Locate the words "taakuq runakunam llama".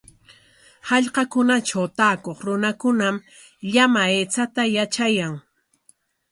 1.97-4.01